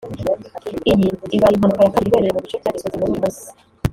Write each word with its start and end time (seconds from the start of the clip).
Iyi 0.91 1.07
ibaye 1.35 1.53
impanuka 1.55 1.81
ya 1.85 1.93
kabiri 1.95 2.09
ibereye 2.09 2.33
mu 2.35 2.43
bice 2.43 2.57
bya 2.61 2.73
Gisozi 2.75 2.97
muri 2.97 3.07
uyu 3.11 3.21
munsi 3.23 3.45